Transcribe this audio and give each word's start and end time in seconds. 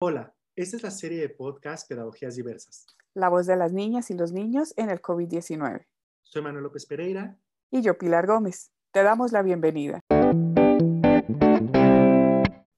Hola, 0.00 0.32
esta 0.54 0.76
es 0.76 0.84
la 0.84 0.92
serie 0.92 1.20
de 1.20 1.28
podcast 1.28 1.88
Pedagogías 1.88 2.36
Diversas. 2.36 2.86
La 3.14 3.28
voz 3.28 3.46
de 3.46 3.56
las 3.56 3.72
niñas 3.72 4.12
y 4.12 4.14
los 4.14 4.30
niños 4.30 4.72
en 4.76 4.90
el 4.90 5.02
COVID-19. 5.02 5.86
Soy 6.22 6.40
Manuel 6.40 6.62
López 6.62 6.86
Pereira. 6.86 7.36
Y 7.72 7.82
yo, 7.82 7.98
Pilar 7.98 8.28
Gómez. 8.28 8.70
Te 8.92 9.02
damos 9.02 9.32
la 9.32 9.42
bienvenida. 9.42 9.98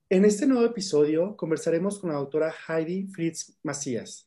En 0.08 0.24
este 0.24 0.46
nuevo 0.46 0.64
episodio 0.64 1.36
conversaremos 1.36 1.98
con 1.98 2.08
la 2.08 2.16
doctora 2.16 2.54
Heidi 2.66 3.08
Fritz 3.08 3.54
Macías. 3.62 4.26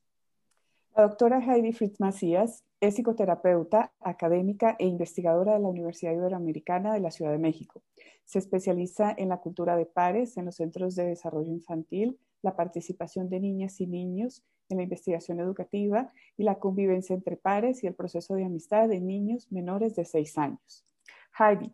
La 0.96 1.07
doctora 1.07 1.39
Heidi 1.39 1.73
Fritz 1.73 2.00
Macías 2.00 2.64
es 2.80 2.94
psicoterapeuta, 2.94 3.91
académica 4.02 4.75
e 4.78 4.86
investigadora 4.86 5.54
de 5.54 5.62
la 5.62 5.68
Universidad 5.68 6.14
Iberoamericana 6.14 6.94
de 6.94 7.00
la 7.00 7.10
Ciudad 7.10 7.32
de 7.32 7.39
México. 7.39 7.82
Se 8.23 8.38
especializa 8.38 9.12
en 9.18 9.30
la 9.30 9.38
cultura 9.38 9.75
de 9.78 9.88
pares 9.88 10.38
en 10.38 10.46
los 10.46 10.57
centros 10.57 10.94
de 10.94 11.05
desarrollo 11.07 11.50
infantil, 11.52 12.20
la 12.44 12.55
participación 12.55 13.30
de 13.30 13.39
niñas 13.39 13.82
y 13.82 13.88
niños 13.88 14.43
en 14.70 14.78
la 14.78 14.84
investigación 14.84 15.39
educativa 15.39 16.11
y 16.38 16.43
la 16.43 16.60
convivencia 16.60 17.16
entre 17.16 17.38
pares 17.38 17.83
y 17.83 17.88
el 17.88 17.96
proceso 17.96 18.36
de 18.36 18.46
amistad 18.46 18.88
de 18.88 19.00
niños 19.00 19.52
menores 19.52 19.96
de 19.96 20.06
6 20.06 20.38
años. 20.38 20.86
Heidi, 21.39 21.74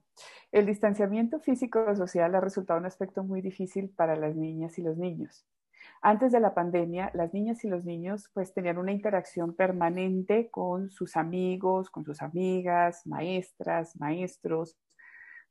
el 0.54 0.66
distanciamiento 0.66 1.40
físico-social 1.40 2.34
ha 2.34 2.40
resultado 2.40 2.80
un 2.80 2.86
aspecto 2.86 3.24
muy 3.24 3.42
difícil 3.42 3.90
para 3.90 4.16
las 4.16 4.36
niñas 4.36 4.80
y 4.80 4.82
los 4.82 4.98
niños. 4.98 5.46
Antes 6.02 6.32
de 6.32 6.40
la 6.40 6.54
pandemia, 6.54 7.12
las 7.14 7.34
niñas 7.34 7.64
y 7.66 7.68
los 7.68 7.84
niños 7.84 8.30
pues 8.34 8.54
tenían 8.54 8.78
una 8.78 8.94
interacción 8.94 9.54
permanente 9.54 10.50
con 10.50 10.90
sus 10.92 11.18
amigos, 11.18 11.90
con 11.90 12.06
sus 12.06 12.22
amigas, 12.22 13.06
maestras, 13.06 13.98
maestros, 13.98 14.78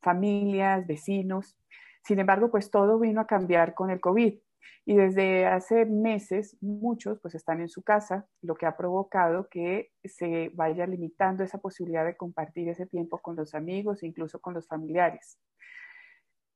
familias, 0.00 0.86
vecinos. 0.86 1.56
Sin 2.02 2.18
embargo, 2.18 2.50
pues 2.50 2.70
todo 2.70 2.98
vino 2.98 3.20
a 3.20 3.26
cambiar 3.26 3.74
con 3.74 3.90
el 3.90 4.00
COVID. 4.00 4.38
Y 4.84 4.96
desde 4.96 5.46
hace 5.46 5.84
meses, 5.84 6.56
muchos 6.60 7.20
pues 7.20 7.34
están 7.34 7.60
en 7.60 7.68
su 7.68 7.82
casa, 7.82 8.26
lo 8.42 8.54
que 8.54 8.66
ha 8.66 8.76
provocado 8.76 9.48
que 9.48 9.90
se 10.04 10.50
vaya 10.54 10.86
limitando 10.86 11.44
esa 11.44 11.58
posibilidad 11.58 12.04
de 12.04 12.16
compartir 12.16 12.68
ese 12.68 12.86
tiempo 12.86 13.18
con 13.18 13.36
los 13.36 13.54
amigos 13.54 14.02
e 14.02 14.06
incluso 14.06 14.40
con 14.40 14.54
los 14.54 14.66
familiares. 14.66 15.38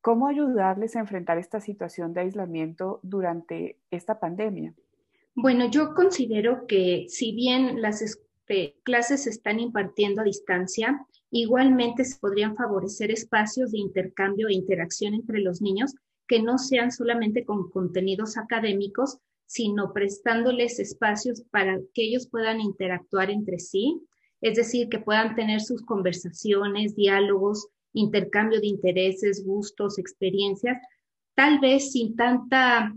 ¿Cómo 0.01 0.27
ayudarles 0.27 0.97
a 0.97 1.01
enfrentar 1.01 1.39
esta 1.39 1.61
situación 1.61 2.13
de 2.13 2.23
aislamiento 2.23 2.99
durante 3.03 3.79
esta 3.91 4.19
pandemia? 4.19 4.75
Bueno, 5.35 5.71
yo 5.71 5.95
considero 5.95 6.67
que 6.67 7.07
si 7.09 7.35
bien 7.35 7.81
las 7.81 8.03
este, 8.03 8.81
clases 8.83 9.23
se 9.23 9.31
están 9.31 9.61
impartiendo 9.61 10.21
a 10.21 10.25
distancia, 10.25 11.07
igualmente 11.31 12.05
se 12.05 12.19
podrían 12.19 12.57
favorecer 12.57 13.11
espacios 13.11 13.73
de 13.73 13.79
intercambio 13.79 14.49
e 14.49 14.55
interacción 14.55 15.15
entre 15.15 15.41
los 15.41 15.63
niños 15.63 15.95
que 16.27 16.43
no 16.43 16.59
sean 16.59 16.93
solamente 16.93 17.45
con 17.45 17.71
contenidos 17.71 18.37
académicos, 18.37 19.19
sino 19.47 19.93
prestándoles 19.93 20.79
espacios 20.79 21.43
para 21.51 21.79
que 21.93 22.05
ellos 22.05 22.27
puedan 22.29 22.61
interactuar 22.61 23.31
entre 23.31 23.59
sí, 23.59 24.01
es 24.41 24.57
decir, 24.57 24.89
que 24.89 24.99
puedan 24.99 25.37
tener 25.37 25.61
sus 25.61 25.83
conversaciones, 25.83 26.97
diálogos, 26.97 27.69
intercambio 27.93 28.61
de 28.61 28.67
intereses, 28.67 29.45
gustos, 29.45 29.99
experiencias, 29.99 30.79
tal 31.35 31.61
vez 31.61 31.93
sin 31.93 32.17
tanta 32.17 32.95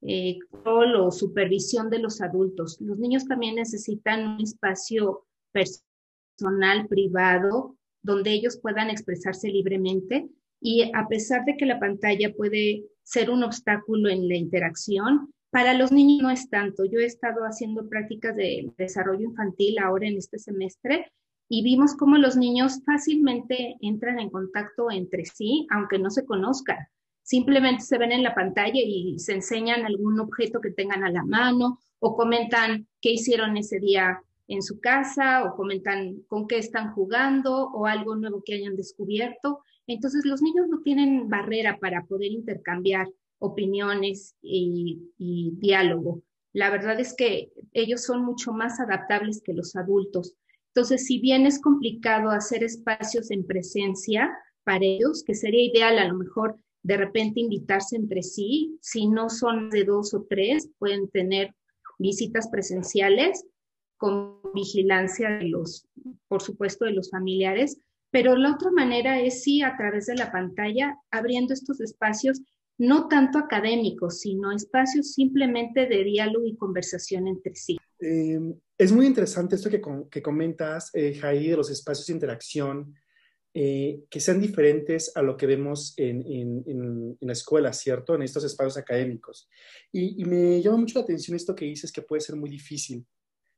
eh, 0.00 0.38
control 0.50 0.96
o 0.96 1.10
supervisión 1.10 1.90
de 1.90 1.98
los 1.98 2.20
adultos. 2.20 2.80
Los 2.80 2.98
niños 2.98 3.26
también 3.26 3.56
necesitan 3.56 4.36
un 4.36 4.40
espacio 4.40 5.26
personal, 5.52 6.88
privado, 6.88 7.76
donde 8.02 8.32
ellos 8.32 8.58
puedan 8.60 8.90
expresarse 8.90 9.48
libremente 9.48 10.28
y 10.62 10.90
a 10.94 11.08
pesar 11.08 11.44
de 11.44 11.56
que 11.56 11.66
la 11.66 11.80
pantalla 11.80 12.32
puede 12.34 12.84
ser 13.02 13.30
un 13.30 13.42
obstáculo 13.42 14.08
en 14.08 14.28
la 14.28 14.36
interacción, 14.36 15.32
para 15.50 15.74
los 15.74 15.92
niños 15.92 16.22
no 16.22 16.30
es 16.30 16.48
tanto. 16.48 16.84
Yo 16.84 17.00
he 17.00 17.04
estado 17.04 17.42
haciendo 17.42 17.88
prácticas 17.88 18.34
de 18.36 18.72
desarrollo 18.78 19.24
infantil 19.24 19.78
ahora 19.78 20.06
en 20.06 20.16
este 20.16 20.38
semestre 20.38 21.12
y 21.48 21.62
vimos 21.62 21.94
cómo 21.94 22.16
los 22.16 22.36
niños 22.36 22.80
fácilmente 22.86 23.76
entran 23.80 24.18
en 24.18 24.30
contacto 24.30 24.90
entre 24.90 25.26
sí, 25.26 25.66
aunque 25.70 25.98
no 25.98 26.08
se 26.08 26.24
conozcan. 26.24 26.78
Simplemente 27.22 27.82
se 27.82 27.98
ven 27.98 28.12
en 28.12 28.22
la 28.22 28.34
pantalla 28.34 28.80
y 28.82 29.18
se 29.18 29.34
enseñan 29.34 29.84
algún 29.84 30.18
objeto 30.20 30.60
que 30.60 30.70
tengan 30.70 31.04
a 31.04 31.10
la 31.10 31.24
mano 31.24 31.80
o 31.98 32.16
comentan 32.16 32.86
qué 33.00 33.10
hicieron 33.10 33.56
ese 33.56 33.78
día 33.78 34.22
en 34.48 34.62
su 34.62 34.80
casa 34.80 35.44
o 35.44 35.54
comentan 35.54 36.22
con 36.28 36.46
qué 36.46 36.58
están 36.58 36.92
jugando 36.92 37.70
o 37.70 37.86
algo 37.86 38.16
nuevo 38.16 38.42
que 38.44 38.54
hayan 38.54 38.76
descubierto. 38.76 39.60
Entonces 39.94 40.24
los 40.24 40.42
niños 40.42 40.68
no 40.68 40.80
tienen 40.82 41.28
barrera 41.28 41.78
para 41.78 42.04
poder 42.04 42.32
intercambiar 42.32 43.08
opiniones 43.38 44.36
y, 44.40 45.00
diálogo. 45.58 46.22
La 46.52 46.70
verdad 46.70 47.00
es 47.00 47.14
que 47.14 47.50
ellos 47.72 48.04
son 48.04 48.24
mucho 48.24 48.52
más 48.52 48.78
adaptables 48.78 49.42
que 49.42 49.52
los 49.52 49.74
adultos. 49.74 50.34
Entonces, 50.68 51.06
si 51.06 51.18
bien 51.18 51.46
es 51.46 51.60
complicado 51.60 52.30
hacer 52.30 52.62
espacios 52.62 53.30
en 53.30 53.46
presencia 53.46 54.30
para 54.64 54.84
ellos, 54.84 55.24
que 55.26 55.34
sería 55.34 55.64
ideal 55.64 55.98
a 55.98 56.08
lo 56.08 56.14
mejor 56.14 56.56
de 56.82 56.96
repente 56.96 57.40
invitarse 57.40 57.96
entre 57.96 58.22
sí, 58.22 58.78
si 58.80 59.08
no 59.08 59.28
son 59.28 59.70
de 59.70 59.84
dos 59.84 60.14
o 60.14 60.26
tres, 60.28 60.70
pueden 60.78 61.08
tener 61.08 61.54
visitas 61.98 62.48
presenciales 62.48 63.44
con 63.96 64.40
vigilancia 64.54 65.30
de 65.30 65.48
los, 65.48 65.86
por 66.28 66.42
supuesto, 66.42 66.84
de 66.84 66.92
los 66.92 67.10
familiares, 67.10 67.78
pero 68.12 68.36
la 68.36 68.52
otra 68.52 68.70
manera 68.70 69.20
es 69.20 69.42
sí 69.42 69.62
a 69.62 69.76
través 69.76 70.06
de 70.06 70.14
la 70.14 70.30
pantalla, 70.30 70.96
abriendo 71.10 71.52
estos 71.54 71.80
espacios 71.80 72.42
no 72.78 73.08
tanto 73.08 73.38
académicos, 73.38 74.20
sino 74.20 74.52
espacios 74.52 75.14
simplemente 75.14 75.86
de 75.86 76.04
diálogo 76.04 76.46
y 76.46 76.56
conversación 76.56 77.26
entre 77.26 77.54
sí. 77.54 77.78
Eh, 78.00 78.38
es 78.76 78.92
muy 78.92 79.06
interesante 79.06 79.56
esto 79.56 79.70
que, 79.70 80.22
comentas, 80.22 80.90
eh, 80.94 81.18
de 81.20 81.56
los 81.56 81.70
espacios 81.70 82.06
de 82.06 82.12
interacción, 82.12 82.94
eh, 83.54 84.04
que 84.08 84.18
sean 84.18 84.40
diferentes 84.40 85.14
a 85.14 85.22
lo 85.22 85.36
que 85.36 85.46
vemos 85.46 85.94
en, 85.96 87.16
la 87.20 87.32
escuela, 87.32 87.72
¿cierto? 87.72 88.14
En 88.14 88.22
estos 88.22 88.44
espacios 88.44 88.76
académicos. 88.76 89.48
Y, 89.92 90.24
me 90.24 90.60
llama 90.60 90.78
mucho 90.78 90.98
la 90.98 91.04
atención 91.04 91.36
esto 91.36 91.54
que 91.54 91.66
dices, 91.66 91.92
que 91.92 92.02
puede 92.02 92.20
ser 92.20 92.36
muy 92.36 92.50
difícil. 92.50 93.06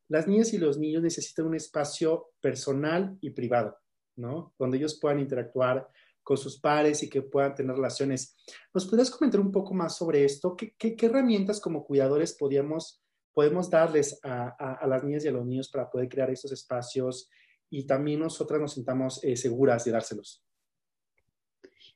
Las 0.07 0.27
niñas 0.27 0.53
y 0.53 0.59
los 0.59 0.77
niños 0.77 1.01
necesitan 1.01 1.47
un 1.47 1.55
espacio 1.55 2.27
personal 2.39 3.17
y 3.21 3.31
privado, 3.31 3.77
¿no? 4.15 4.53
Donde 4.57 4.77
ellos 4.77 4.99
puedan 4.99 5.19
interactuar 5.19 5.89
con 6.25 6.37
sus 6.37 6.59
pares 6.59 7.03
y 7.03 7.09
que 7.09 7.21
puedan 7.21 7.53
tener 7.53 7.75
relaciones. 7.75 8.35
¿Nos 8.73 8.87
podrías 8.87 9.11
comentar 9.11 9.39
un 9.39 9.51
poco 9.51 9.73
más 9.73 9.95
sobre 9.95 10.25
esto? 10.25 10.55
¿Qué, 10.55 10.97
herramientas 11.01 11.61
como 11.61 11.85
cuidadores 11.85 12.33
podríamos 12.33 13.01
podemos 13.31 13.69
darles 13.69 14.17
a, 14.23 14.87
las 14.87 15.03
niñas 15.03 15.25
y 15.25 15.27
a 15.27 15.31
los 15.31 15.45
niños 15.45 15.69
para 15.69 15.89
poder 15.89 16.07
crear 16.07 16.29
estos 16.29 16.53
espacios 16.53 17.29
y 17.69 17.85
también 17.85 18.21
nosotras 18.21 18.61
nos 18.61 18.73
sintamos 18.73 19.21
eh, 19.23 19.35
seguras 19.35 19.83
de 19.83 19.91
dárselos? 19.91 20.41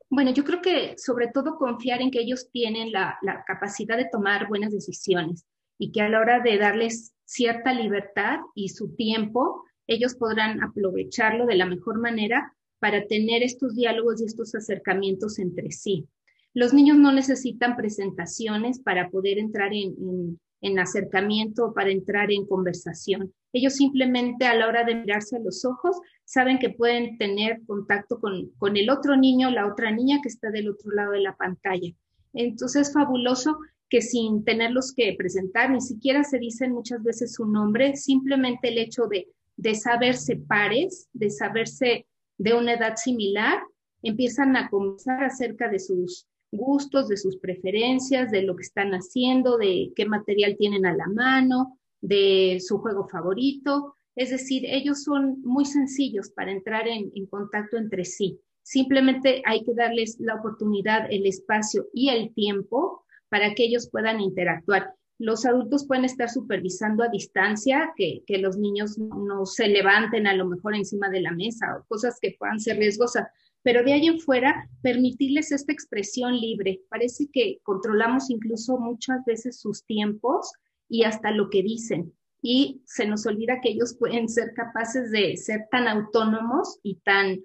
Bueno, 0.10 0.32
yo 0.32 0.44
creo 0.44 0.62
que 0.62 0.96
sobre 0.98 1.28
todo 1.28 1.58
confiar 1.58 2.02
en 2.02 2.12
que 2.12 2.20
ellos 2.20 2.52
tienen 2.52 2.92
la, 2.92 3.18
la, 3.22 3.44
capacidad 3.46 3.96
de 3.96 4.10
tomar 4.12 4.50
buenas 4.50 4.74
decisiones 4.74 5.46
y 5.78 5.92
que 5.92 6.02
a 6.02 6.10
la 6.10 6.20
hora 6.20 6.42
de 6.42 6.58
darles 6.58 7.14
cierta 7.24 7.74
libertad 7.74 8.40
y 8.54 8.70
su 8.70 8.96
tiempo, 8.96 9.64
ellos 9.90 10.16
podrán 10.16 10.64
aprovecharlo 10.64 11.48
de 11.48 11.56
la 11.56 11.66
mejor 11.66 12.00
manera 12.00 12.54
para 12.80 13.08
tener 13.08 13.42
estos 13.42 13.76
diálogos 13.76 14.22
y 14.22 14.26
estos 14.26 14.54
acercamientos 14.54 15.40
entre 15.40 15.72
sí. 15.72 16.08
Los 16.54 16.74
niños 16.74 16.98
no 16.98 17.12
necesitan 17.12 17.76
presentaciones 17.76 18.80
para 18.80 19.10
poder 19.10 19.40
entrar 19.40 19.74
en, 19.74 20.40
en 20.62 20.80
acercamiento 20.80 21.74
para 21.74 21.90
entrar 21.90 22.32
en 22.32 22.46
conversación. 22.46 23.34
Ellos 23.52 23.74
simplemente 23.74 24.46
a 24.46 24.56
la 24.56 24.68
hora 24.68 24.84
de 24.84 24.94
mirarse 24.94 25.38
a 25.38 25.40
los 25.40 25.66
ojos 25.66 25.98
saben 26.24 26.60
que 26.60 26.70
pueden 26.70 27.18
tener 27.18 27.62
contacto 27.66 28.20
con, 28.20 28.52
con 28.60 28.78
el 28.78 28.92
otro 28.92 29.18
niño, 29.18 29.50
la 29.50 29.66
otra 29.66 29.90
niña 29.92 30.20
que 30.22 30.30
está 30.30 30.52
del 30.52 30.70
otro 30.70 30.92
lado 30.92 31.14
de 31.14 31.22
la 31.22 31.36
pantalla. 31.36 31.92
Entonces 32.34 32.90
es 32.90 32.94
fabuloso 32.94 33.58
que 33.90 34.02
sin 34.04 34.44
tenerlos 34.44 34.94
que 34.94 35.16
presentar, 35.18 35.72
ni 35.72 35.82
siquiera 35.82 36.24
se 36.24 36.38
dicen 36.38 36.74
muchas 36.74 37.02
veces 37.02 37.34
su 37.34 37.46
nombre, 37.48 37.96
simplemente 37.96 38.70
el 38.70 38.78
hecho 38.78 39.08
de, 39.08 39.30
de 39.60 39.76
saberse 39.76 40.38
pares, 40.38 41.10
de 41.12 41.30
saberse 41.30 42.08
de 42.38 42.54
una 42.54 42.76
edad 42.76 42.96
similar, 42.96 43.62
empiezan 44.02 44.56
a 44.56 44.70
conversar 44.70 45.22
acerca 45.22 45.68
de 45.68 45.80
sus 45.80 46.28
gustos, 46.50 47.10
de 47.10 47.18
sus 47.18 47.38
preferencias, 47.38 48.32
de 48.32 48.44
lo 48.44 48.56
que 48.56 48.64
están 48.64 48.92
haciendo, 48.92 49.58
de 49.58 49.92
qué 49.98 50.06
material 50.06 50.56
tienen 50.58 50.86
a 50.86 50.96
la 50.96 51.08
mano, 51.08 51.78
de 52.00 52.60
su 52.66 52.78
juego 52.78 53.10
favorito. 53.10 53.96
Es 54.16 54.30
decir, 54.30 54.64
ellos 54.66 55.04
son 55.04 55.42
muy 55.42 55.66
sencillos 55.66 56.32
para 56.32 56.54
entrar 56.54 56.88
en, 56.88 57.12
contacto 57.28 57.76
entre 57.76 58.06
sí. 58.06 58.40
Simplemente 58.64 59.42
hay 59.46 59.66
que 59.66 59.74
darles 59.76 60.16
la 60.20 60.36
oportunidad, 60.36 61.12
el 61.12 61.26
espacio 61.26 61.88
y 61.94 62.10
el 62.10 62.34
tiempo 62.34 63.04
para 63.28 63.54
que 63.54 63.66
ellos 63.66 63.90
puedan 63.92 64.22
interactuar. 64.22 64.94
Los 65.20 65.46
adultos 65.46 65.86
pueden 65.86 66.06
estar 66.06 66.30
supervisando 66.30 67.04
a 67.04 67.10
distancia, 67.10 67.92
que, 67.96 68.24
los 68.40 68.58
niños 68.58 68.98
no, 68.98 69.16
no 69.18 69.46
se 69.46 69.68
levanten 69.68 70.26
a 70.28 70.34
lo 70.34 70.46
mejor 70.46 70.76
encima 70.76 71.10
de 71.10 71.22
la 71.22 71.32
mesa 71.32 71.78
o 71.78 71.86
cosas 71.88 72.18
que 72.22 72.36
puedan 72.40 72.60
ser 72.60 72.78
riesgosas, 72.78 73.28
pero 73.62 73.84
de 73.84 73.94
ahí 73.94 74.08
en 74.08 74.20
fuera 74.20 74.70
permitirles 74.82 75.52
esta 75.52 75.74
expresión 75.74 76.40
libre. 76.40 76.82
Parece 76.90 77.28
que 77.32 77.60
controlamos 77.64 78.30
incluso 78.30 78.80
muchas 78.80 79.24
veces 79.26 79.60
sus 79.60 79.84
tiempos 79.86 80.54
y 80.88 81.04
hasta 81.04 81.32
lo 81.32 81.50
que 81.50 81.64
dicen. 81.64 82.14
Y 82.42 82.82
se 82.86 83.06
nos 83.06 83.26
olvida 83.26 83.60
que 83.62 83.72
ellos 83.72 83.96
pueden 84.00 84.30
ser 84.30 84.54
capaces 84.54 85.12
de 85.12 85.36
ser 85.36 85.68
tan 85.70 85.88
autónomos 85.90 86.80
y 86.82 86.96
tan 86.96 87.40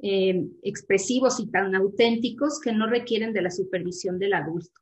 eh, 0.00 0.44
expresivos 0.62 1.38
y 1.38 1.46
tan 1.50 1.74
auténticos 1.74 2.58
que 2.60 2.72
no 2.72 2.88
requieren 2.88 3.32
de 3.32 3.42
la 3.42 3.50
supervisión 3.50 4.18
del 4.18 4.32
adulto. 4.32 4.80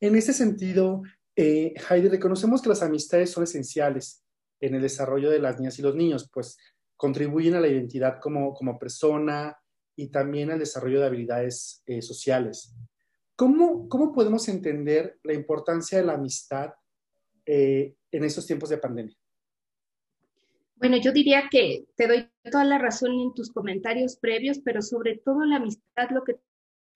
En 0.00 0.16
ese 0.16 0.32
sentido, 0.32 1.02
eh, 1.40 1.72
Heidi, 1.88 2.08
reconocemos 2.08 2.60
que 2.60 2.68
las 2.68 2.82
amistades 2.82 3.30
son 3.30 3.44
esenciales 3.44 4.24
en 4.58 4.74
el 4.74 4.82
desarrollo 4.82 5.30
de 5.30 5.38
las 5.38 5.56
niñas 5.56 5.78
y 5.78 5.82
los 5.82 5.94
niños, 5.94 6.28
pues 6.32 6.58
contribuyen 6.96 7.54
a 7.54 7.60
la 7.60 7.68
identidad 7.68 8.18
como, 8.20 8.52
como 8.52 8.76
persona 8.76 9.56
y 9.94 10.08
también 10.08 10.50
al 10.50 10.58
desarrollo 10.58 10.98
de 10.98 11.06
habilidades 11.06 11.84
eh, 11.86 12.02
sociales. 12.02 12.74
¿Cómo, 13.36 13.88
¿Cómo, 13.88 14.12
podemos 14.12 14.48
entender 14.48 15.20
la 15.22 15.32
importancia 15.32 15.98
de 15.98 16.06
la 16.06 16.14
amistad 16.14 16.72
eh, 17.46 17.94
en 18.10 18.24
estos 18.24 18.44
tiempos 18.44 18.70
de 18.70 18.78
pandemia? 18.78 19.16
Bueno, 20.74 20.96
yo 20.96 21.12
diría 21.12 21.44
que 21.48 21.84
te 21.94 22.08
doy 22.08 22.28
toda 22.50 22.64
la 22.64 22.78
razón 22.78 23.12
en 23.12 23.32
tus 23.32 23.52
comentarios 23.52 24.16
previos, 24.16 24.58
pero 24.58 24.82
sobre 24.82 25.18
todo 25.18 25.44
la 25.44 25.56
amistad 25.58 26.10
lo 26.10 26.24
que 26.24 26.40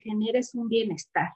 genera 0.01 0.41
es 0.41 0.53
un 0.57 0.69
bienestar. 0.69 1.29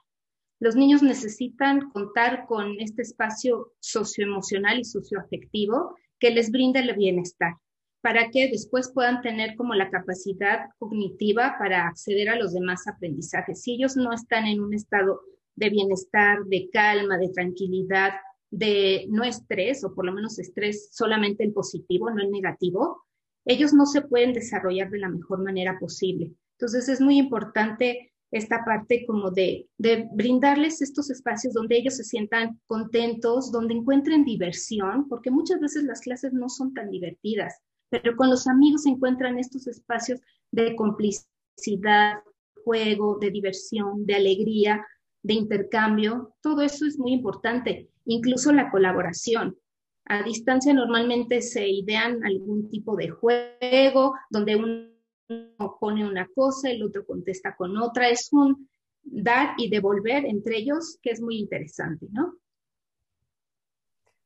Los 0.59 0.75
niños 0.75 1.03
necesitan 1.03 1.89
contar 1.91 2.45
con 2.47 2.79
este 2.79 3.03
espacio 3.03 3.73
socioemocional 3.79 4.79
y 4.79 4.85
socioafectivo 4.85 5.95
que 6.19 6.31
les 6.31 6.51
brinde 6.51 6.79
el 6.79 6.95
bienestar 6.95 7.53
para 8.01 8.29
que 8.31 8.49
después 8.49 8.91
puedan 8.93 9.21
tener 9.21 9.55
como 9.55 9.73
la 9.73 9.89
capacidad 9.89 10.69
cognitiva 10.77 11.55
para 11.59 11.87
acceder 11.87 12.29
a 12.29 12.37
los 12.37 12.53
demás 12.53 12.87
aprendizajes. 12.87 13.61
Si 13.61 13.73
ellos 13.73 13.95
no 13.97 14.13
están 14.13 14.45
en 14.47 14.61
un 14.61 14.73
estado 14.73 15.21
de 15.55 15.69
bienestar, 15.69 16.43
de 16.45 16.69
calma, 16.71 17.17
de 17.17 17.29
tranquilidad, 17.29 18.13
de 18.49 19.07
no 19.09 19.23
estrés, 19.23 19.83
o 19.83 19.93
por 19.93 20.05
lo 20.05 20.13
menos 20.13 20.39
estrés 20.39 20.89
solamente 20.93 21.43
el 21.43 21.53
positivo, 21.53 22.09
no 22.09 22.21
el 22.21 22.31
negativo, 22.31 23.03
ellos 23.45 23.73
no 23.73 23.85
se 23.85 24.01
pueden 24.01 24.33
desarrollar 24.33 24.89
de 24.89 24.99
la 24.99 25.09
mejor 25.09 25.43
manera 25.43 25.77
posible. 25.79 26.33
Entonces 26.53 26.89
es 26.89 27.01
muy 27.01 27.17
importante 27.17 28.13
esta 28.31 28.63
parte 28.65 29.05
como 29.05 29.31
de, 29.31 29.67
de, 29.77 30.07
brindarles 30.13 30.81
estos 30.81 31.09
espacios 31.09 31.53
donde 31.53 31.77
ellos 31.77 31.95
se 31.95 32.03
sientan 32.03 32.59
contentos, 32.65 33.51
donde 33.51 33.73
encuentren 33.73 34.25
diversión, 34.25 35.07
porque 35.07 35.31
muchas 35.31 35.59
veces 35.59 35.83
las 35.83 36.01
clases 36.01 36.33
no 36.33 36.49
son 36.49 36.73
tan 36.73 36.91
divertidas, 36.91 37.61
pero 37.89 38.15
con 38.15 38.29
los 38.29 38.47
amigos 38.47 38.83
se 38.83 38.89
encuentran 38.89 39.39
estos 39.39 39.67
espacios 39.67 40.19
de 40.51 40.75
complicidad, 40.75 42.15
juego, 42.63 43.17
de 43.19 43.31
diversión, 43.31 44.05
de 44.05 44.15
alegría, 44.15 44.85
de 45.23 45.33
intercambio. 45.33 46.35
Todo 46.41 46.61
eso 46.61 46.85
es 46.85 46.99
muy 46.99 47.13
importante, 47.13 47.89
incluso 48.05 48.51
la 48.51 48.69
colaboración. 48.69 49.57
A 50.05 50.23
distancia 50.23 50.73
normalmente 50.73 51.41
se 51.41 51.67
idean 51.67 52.23
algún 52.25 52.69
tipo 52.69 52.95
de 52.95 53.09
juego 53.09 54.13
donde 54.29 54.55
uno 54.55 54.96
pone 55.79 56.07
una 56.07 56.27
cosa, 56.33 56.69
el 56.69 56.83
otro 56.83 57.05
contesta 57.05 57.55
con 57.55 57.77
otra. 57.77 58.09
Es 58.09 58.29
un 58.31 58.69
dar 59.03 59.55
y 59.57 59.69
devolver 59.69 60.25
entre 60.25 60.57
ellos 60.57 60.99
que 61.01 61.11
es 61.11 61.21
muy 61.21 61.37
interesante, 61.37 62.07
¿no? 62.11 62.35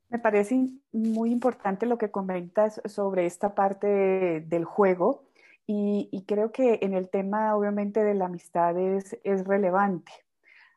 Me 0.09 0.19
parece 0.19 0.67
muy 0.91 1.31
importante 1.31 1.85
lo 1.85 1.97
que 1.97 2.11
comentas 2.11 2.81
sobre 2.85 3.25
esta 3.25 3.55
parte 3.55 4.43
del 4.45 4.65
juego 4.65 5.23
y, 5.65 6.25
creo 6.27 6.51
que 6.51 6.79
en 6.81 6.93
el 6.93 7.09
tema 7.09 7.55
obviamente 7.55 8.03
de 8.03 8.13
la 8.13 8.25
amistad 8.25 8.77
es, 8.77 9.15
relevante. 9.23 10.11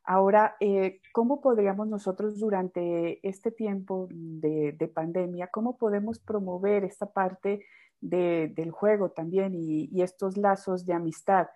Ahora, 0.06 0.56
eh, 0.60 1.00
¿cómo 1.12 1.40
podríamos 1.40 1.88
nosotros 1.88 2.38
durante 2.38 3.26
este 3.26 3.50
tiempo 3.50 4.06
de, 4.10 4.92
pandemia, 4.94 5.46
cómo 5.46 5.78
podemos 5.78 6.18
promover 6.18 6.84
esta 6.84 7.10
parte 7.10 7.64
del 8.00 8.70
juego 8.70 9.12
también 9.12 9.54
y, 9.54 10.02
estos 10.02 10.36
lazos 10.36 10.84
de 10.84 10.92
amistad? 10.92 11.48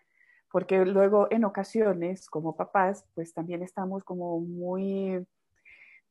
Porque 0.50 0.86
luego 0.86 1.28
en 1.30 1.44
ocasiones 1.44 2.30
como 2.30 2.56
papás, 2.56 3.04
pues 3.14 3.34
también 3.34 3.62
estamos 3.62 4.02
como 4.02 4.40
muy 4.40 5.26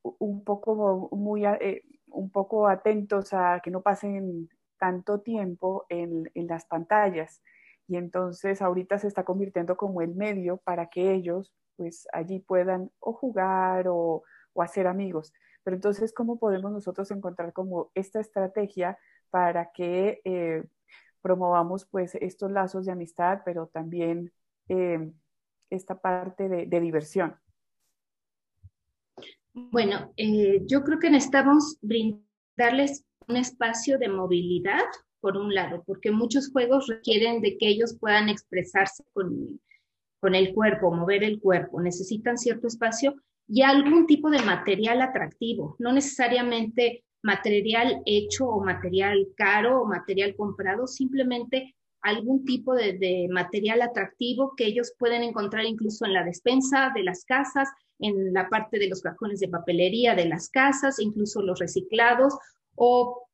un 0.03 0.43
poco, 0.43 1.09
muy, 1.11 1.43
eh, 1.45 1.83
un 2.07 2.29
poco 2.29 2.67
atentos 2.67 3.33
a 3.33 3.61
que 3.63 3.71
no 3.71 3.81
pasen 3.81 4.47
tanto 4.77 5.21
tiempo 5.21 5.87
en, 5.89 6.29
en, 6.35 6.47
las 6.47 6.65
pantallas. 6.65 7.41
Y 7.87 7.97
entonces 7.97 8.61
ahorita 8.61 8.99
se 8.99 9.07
está 9.07 9.23
convirtiendo 9.23 9.75
como 9.75 10.01
el 10.01 10.13
medio 10.13 10.57
para 10.57 10.87
que 10.87 11.13
ellos 11.13 11.51
pues 11.77 12.07
allí 12.11 12.39
puedan 12.39 12.91
o 12.99 13.13
jugar 13.13 13.85
o, 13.87 14.23
hacer 14.59 14.87
amigos. 14.87 15.31
Pero 15.63 15.75
entonces, 15.75 16.11
¿cómo 16.11 16.39
podemos 16.39 16.71
nosotros 16.71 17.11
encontrar 17.11 17.53
como 17.53 17.91
esta 17.93 18.19
estrategia 18.19 18.97
para 19.29 19.71
que 19.71 20.19
eh, 20.25 20.63
promovamos 21.21 21.85
pues 21.85 22.15
estos 22.15 22.51
lazos 22.51 22.87
de 22.87 22.91
amistad, 22.91 23.41
pero 23.45 23.67
también 23.67 24.31
eh, 24.67 25.11
esta 25.69 26.01
parte 26.01 26.49
de, 26.49 26.65
de 26.65 26.79
diversión? 26.79 27.35
Bueno, 29.53 30.11
eh, 30.17 30.61
yo 30.65 30.83
creo 30.83 30.97
que 30.99 31.11
necesitamos 31.11 31.77
brindarles 31.81 33.05
un 33.27 33.37
espacio 33.37 33.99
de 33.99 34.09
movilidad, 34.09 34.85
por 35.19 35.35
un 35.37 35.53
lado, 35.53 35.83
porque 35.85 36.11
muchos 36.11 36.51
juegos 36.51 36.87
requieren 36.87 37.41
de 37.41 37.57
que 37.57 37.67
ellos 37.67 37.97
puedan 37.99 38.29
expresarse 38.29 39.03
con, 39.13 39.59
con 40.19 40.35
el 40.35 40.53
cuerpo, 40.53 40.91
mover 40.91 41.23
el 41.23 41.39
cuerpo, 41.39 41.81
necesitan 41.81 42.37
cierto 42.37 42.67
espacio 42.67 43.15
y 43.47 43.61
algún 43.61 44.07
tipo 44.07 44.29
de 44.29 44.41
material 44.41 45.01
atractivo, 45.01 45.75
no 45.79 45.91
necesariamente 45.93 47.03
material 47.23 48.01
hecho 48.05 48.47
o 48.47 48.63
material 48.63 49.27
caro 49.35 49.81
o 49.81 49.85
material 49.85 50.35
comprado, 50.35 50.87
simplemente 50.87 51.75
algún 52.01 52.45
tipo 52.45 52.73
de, 52.73 53.27
material 53.29 53.81
atractivo 53.81 54.53
que 54.55 54.65
ellos 54.65 54.93
pueden 54.97 55.23
encontrar 55.23 55.65
incluso 55.65 56.05
en 56.05 56.13
la 56.13 56.23
despensa 56.23 56.91
de 56.95 57.03
las 57.03 57.25
casas, 57.25 57.69
en 57.99 58.33
la 58.33 58.47
parte 58.49 58.79
de 58.79 58.87
los 58.87 59.01
cajones 59.01 59.39
de 59.39 59.49
papelería 59.49 60.15
de 60.15 60.25
las 60.25 60.49
casas, 60.49 60.99
incluso 60.99 61.41
los 61.41 61.59
reciclados 61.59 62.37
o 62.75 63.27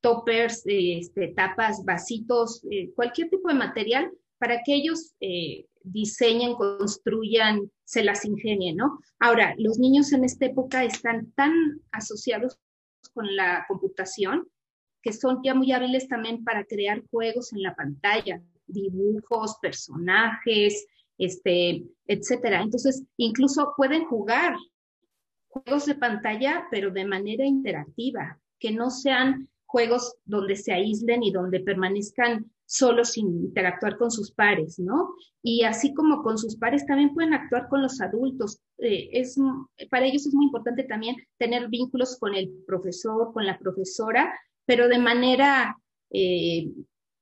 toppers, 0.00 0.62
este, 0.66 1.28
tapas, 1.28 1.84
vasitos, 1.84 2.64
eh, 2.70 2.92
cualquier 2.94 3.30
tipo 3.30 3.48
de 3.48 3.54
material 3.54 4.10
para 4.40 4.62
que 4.64 4.74
ellos 4.74 5.14
eh, 5.20 5.66
diseñen, 5.82 6.54
construyan, 6.54 7.70
se 7.84 8.02
las 8.02 8.24
ingenien, 8.24 8.76
¿no? 8.76 8.98
Ahora, 9.18 9.54
los 9.58 9.78
niños 9.78 10.12
en 10.12 10.24
esta 10.24 10.46
época 10.46 10.82
están 10.82 11.30
tan 11.32 11.52
asociados 11.92 12.58
con 13.12 13.36
la 13.36 13.66
computación 13.68 14.48
que 15.02 15.12
son 15.12 15.40
ya 15.42 15.54
muy 15.54 15.72
hábiles 15.72 16.08
también 16.08 16.42
para 16.42 16.64
crear 16.64 17.02
juegos 17.10 17.52
en 17.52 17.62
la 17.62 17.74
pantalla, 17.74 18.42
dibujos, 18.66 19.56
personajes, 19.60 20.86
este, 21.18 21.84
etcétera. 22.06 22.62
Entonces, 22.62 23.04
incluso 23.16 23.74
pueden 23.76 24.04
jugar 24.06 24.56
juegos 25.48 25.86
de 25.86 25.94
pantalla, 25.96 26.66
pero 26.70 26.90
de 26.90 27.04
manera 27.04 27.44
interactiva, 27.44 28.38
que 28.58 28.72
no 28.72 28.90
sean 28.90 29.48
juegos 29.70 30.16
donde 30.24 30.56
se 30.56 30.72
aíslen 30.72 31.22
y 31.22 31.30
donde 31.30 31.60
permanezcan 31.60 32.50
solos 32.66 33.12
sin 33.12 33.28
interactuar 33.28 33.96
con 33.98 34.10
sus 34.10 34.32
pares, 34.32 34.78
¿no? 34.78 35.14
Y 35.42 35.62
así 35.62 35.94
como 35.94 36.22
con 36.22 36.38
sus 36.38 36.56
pares, 36.56 36.86
también 36.86 37.14
pueden 37.14 37.34
actuar 37.34 37.68
con 37.68 37.82
los 37.82 38.00
adultos. 38.00 38.60
Eh, 38.78 39.10
es, 39.12 39.36
para 39.90 40.06
ellos 40.06 40.26
es 40.26 40.34
muy 40.34 40.46
importante 40.46 40.84
también 40.84 41.16
tener 41.38 41.68
vínculos 41.68 42.18
con 42.18 42.34
el 42.34 42.50
profesor, 42.66 43.32
con 43.32 43.46
la 43.46 43.58
profesora, 43.58 44.32
pero 44.66 44.88
de 44.88 44.98
manera 44.98 45.76
eh, 46.10 46.68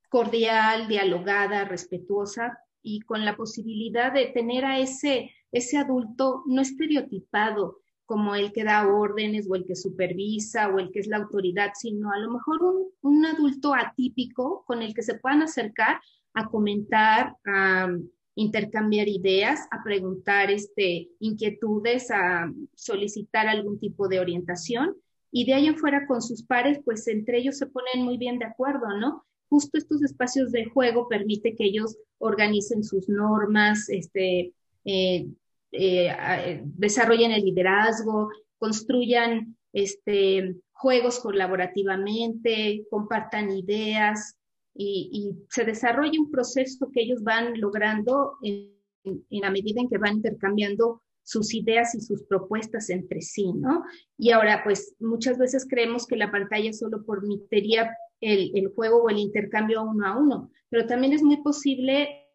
cordial, 0.08 0.88
dialogada, 0.88 1.64
respetuosa, 1.64 2.58
y 2.82 3.00
con 3.00 3.24
la 3.24 3.36
posibilidad 3.36 4.12
de 4.12 4.26
tener 4.26 4.64
a 4.64 4.78
ese, 4.78 5.30
ese 5.52 5.76
adulto 5.76 6.44
no 6.46 6.62
estereotipado 6.62 7.78
como 8.08 8.34
el 8.34 8.52
que 8.52 8.64
da 8.64 8.88
órdenes 8.88 9.46
o 9.50 9.54
el 9.54 9.66
que 9.66 9.76
supervisa 9.76 10.68
o 10.68 10.78
el 10.78 10.90
que 10.90 11.00
es 11.00 11.08
la 11.08 11.18
autoridad, 11.18 11.72
sino 11.74 12.10
a 12.10 12.18
lo 12.18 12.30
mejor 12.30 12.58
un, 13.02 13.26
adulto 13.26 13.74
atípico 13.74 14.64
con 14.66 14.80
el 14.80 14.94
que 14.94 15.02
se 15.02 15.18
puedan 15.18 15.42
acercar 15.42 16.00
a 16.32 16.48
comentar, 16.48 17.36
a 17.44 17.88
intercambiar 18.34 19.08
ideas, 19.08 19.60
a 19.70 19.84
preguntar 19.84 20.50
este, 20.50 21.10
inquietudes, 21.20 22.10
a 22.10 22.50
solicitar 22.74 23.46
algún 23.46 23.78
tipo 23.78 24.08
de 24.08 24.20
orientación. 24.20 24.96
Y 25.30 25.44
de 25.44 25.52
ahí 25.52 25.66
en 25.66 25.76
fuera 25.76 26.06
con 26.06 26.22
sus 26.22 26.42
pares, 26.42 26.80
pues 26.86 27.06
entre 27.08 27.36
ellos 27.36 27.58
se 27.58 27.66
ponen 27.66 28.06
muy 28.06 28.16
bien 28.16 28.38
de 28.38 28.46
acuerdo, 28.46 28.88
¿no? 28.98 29.26
justo 29.48 29.78
estos 29.78 30.02
espacios 30.02 30.52
de 30.52 30.66
juego 30.66 31.08
permite 31.08 31.54
que 31.54 31.64
ellos 31.64 31.96
organicen 32.18 32.84
sus 32.84 33.08
normas, 33.08 33.88
este, 33.88 34.52
eh, 34.84 35.26
eh, 35.72 36.08
eh, 36.08 36.62
desarrollen 36.64 37.32
el 37.32 37.44
liderazgo, 37.44 38.30
construyan 38.58 39.56
este, 39.72 40.56
juegos 40.72 41.20
colaborativamente, 41.20 42.84
compartan 42.90 43.50
ideas, 43.50 44.34
y, 44.80 45.32
se 45.50 45.64
desarrolla 45.64 46.20
un 46.20 46.30
proceso 46.30 46.88
que 46.92 47.02
ellos 47.02 47.22
van 47.24 47.60
logrando 47.60 48.34
en, 48.42 48.72
en 49.04 49.40
la 49.40 49.50
medida 49.50 49.80
en 49.80 49.88
que 49.88 49.98
van 49.98 50.16
intercambiando 50.16 51.02
sus 51.24 51.52
ideas 51.52 51.94
y 51.94 52.00
sus 52.00 52.22
propuestas 52.22 52.88
entre 52.88 53.20
sí, 53.20 53.52
¿no? 53.52 53.84
Y 54.16 54.30
ahora, 54.30 54.62
pues 54.64 54.94
muchas 54.98 55.36
veces 55.36 55.66
creemos 55.68 56.06
que 56.06 56.16
la 56.16 56.30
pantalla 56.30 56.72
solo 56.72 57.04
permitiría 57.04 57.94
el, 58.20 58.50
el 58.54 58.68
juego 58.68 59.02
o 59.02 59.10
el 59.10 59.18
intercambio 59.18 59.82
uno 59.82 60.06
a 60.06 60.16
uno, 60.16 60.50
pero 60.70 60.86
también 60.86 61.12
es 61.12 61.22
muy 61.22 61.42
posible 61.42 62.27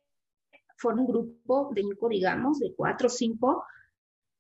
un 0.92 1.08
grupo 1.08 1.72
de 1.74 1.82
cinco, 1.82 2.10
digamos, 2.10 2.60
de 2.60 2.74
cuatro 2.76 3.08
o 3.08 3.10
cinco 3.10 3.64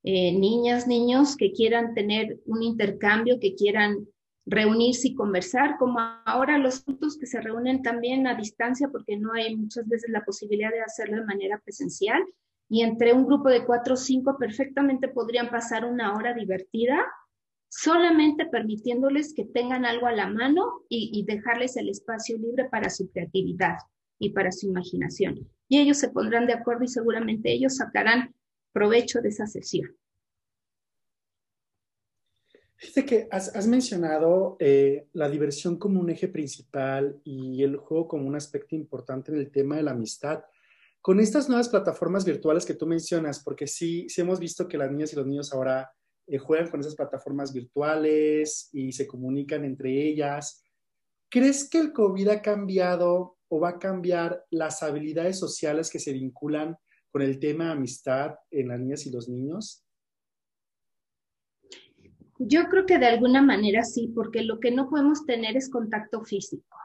eh, 0.03 0.37
niñas, 0.37 0.85
niños 0.87 1.37
que 1.37 1.53
quieran 1.53 1.93
tener 1.93 2.41
un 2.45 2.61
intercambio, 2.61 3.39
que 3.39 3.55
quieran 3.55 4.07
reunirse 4.45 5.07
y 5.07 5.15
conversar, 5.15 5.77
como 5.77 5.99
ahora 6.25 6.57
los 6.57 6.83
adultos 6.85 7.17
que 7.17 7.25
se 7.25 7.39
reúnen 7.39 7.81
también 7.81 8.27
a 8.27 8.35
distancia 8.35 8.89
porque 8.91 9.15
no 9.15 9.31
hay 9.31 9.55
muchas 9.55 9.87
veces 9.87 10.09
la 10.09 10.25
posibilidad 10.25 10.71
de 10.71 10.81
hacerlo 10.81 11.17
de 11.17 11.25
manera 11.25 11.59
presencial. 11.63 12.21
Y 12.67 12.81
entre 12.81 13.13
un 13.13 13.25
grupo 13.25 13.49
de 13.49 13.65
cuatro 13.65 13.93
o 13.93 13.97
cinco 13.97 14.37
perfectamente 14.37 15.07
podrían 15.07 15.49
pasar 15.49 15.85
una 15.85 16.13
hora 16.15 16.33
divertida, 16.33 17.05
solamente 17.69 18.45
permitiéndoles 18.45 19.33
que 19.33 19.45
tengan 19.45 19.85
algo 19.85 20.07
a 20.07 20.11
la 20.11 20.27
mano 20.27 20.83
y 20.89 21.23
dejarles 21.25 21.77
el 21.77 21.89
espacio 21.89 22.37
libre 22.37 22.65
para 22.65 22.89
su 22.89 23.09
creatividad 23.09 23.77
y 24.23 24.29
para 24.31 24.51
su 24.51 24.67
imaginación. 24.67 25.47
Y 25.67 25.79
ellos 25.79 25.97
se 25.97 26.09
pondrán 26.09 26.45
de 26.47 26.53
acuerdo 26.53 26.83
y 26.83 26.87
seguramente 26.87 27.51
ellos 27.51 27.77
sacarán 27.77 28.33
provecho 28.71 29.21
de 29.21 29.29
esa 29.29 29.47
sesión. 29.47 29.95
Fíjate 32.75 33.05
que 33.05 33.27
has, 33.31 33.65
mencionado 33.67 34.57
eh, 34.59 35.07
la 35.13 35.29
diversión 35.29 35.77
como 35.77 36.01
un 36.01 36.09
eje 36.09 36.27
principal 36.27 37.21
y 37.23 37.63
el 37.63 37.77
juego 37.77 38.09
como 38.09 38.27
un 38.27 38.35
aspecto 38.35 38.75
importante 38.75 39.31
en 39.31 39.37
el 39.37 39.51
tema 39.51 39.77
de 39.77 39.83
la 39.83 39.91
amistad. 39.91 40.43
Con 40.99 41.19
estas 41.21 41.47
nuevas 41.47 41.69
plataformas 41.69 42.25
virtuales 42.25 42.65
que 42.65 42.73
tú 42.73 42.85
mencionas, 42.85 43.41
porque 43.41 43.67
sí, 43.67 44.07
sí 44.09 44.21
hemos 44.21 44.39
visto 44.39 44.67
que 44.67 44.77
las 44.77 44.91
niñas 44.91 45.13
y 45.13 45.15
los 45.15 45.25
niños 45.25 45.53
ahora 45.53 45.91
eh, 46.27 46.37
juegan 46.37 46.69
con 46.69 46.79
esas 46.81 46.95
plataformas 46.95 47.53
virtuales 47.53 48.69
y 48.73 48.91
se 48.91 49.07
comunican 49.07 49.63
entre 49.63 50.05
ellas. 50.05 50.63
¿Crees 51.33 51.67
que 51.67 51.79
el 51.79 51.93
COVID 51.93 52.27
ha 52.27 52.41
cambiado 52.43 53.39
o 53.47 53.59
va 53.59 53.69
a 53.69 53.79
cambiar 53.79 54.45
las 54.51 54.83
habilidades 54.83 55.39
sociales 55.39 55.89
que 55.89 55.97
se 55.97 56.13
vinculan 56.13 56.77
con 57.09 57.23
el 57.23 57.39
tema 57.39 57.71
amistad 57.71 58.35
en 58.51 58.67
las 58.67 58.79
niñas 58.79 59.07
y 59.07 59.11
los 59.11 59.27
niños? 59.27 59.83
Yo 62.37 62.65
creo 62.69 62.85
que 62.85 62.99
de 62.99 63.07
alguna 63.07 63.41
manera 63.41 63.81
sí, 63.81 64.11
porque 64.13 64.43
lo 64.43 64.59
que 64.59 64.69
no 64.69 64.91
podemos 64.91 65.25
tener 65.25 65.57
es 65.57 65.71
contacto 65.71 66.23
físico. 66.23 66.77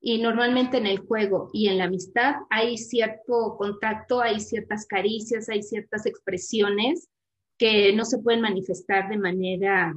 Y 0.00 0.22
normalmente 0.22 0.78
en 0.78 0.86
el 0.86 1.00
juego 1.00 1.50
y 1.52 1.68
en 1.68 1.76
la 1.76 1.84
amistad 1.84 2.36
hay 2.48 2.78
cierto 2.78 3.56
contacto, 3.58 4.22
hay 4.22 4.40
ciertas 4.40 4.86
caricias, 4.86 5.50
hay 5.50 5.62
ciertas 5.62 6.06
expresiones 6.06 7.10
que 7.58 7.92
no 7.92 8.06
se 8.06 8.16
pueden 8.16 8.40
manifestar 8.40 9.10
de 9.10 9.18
manera 9.18 9.94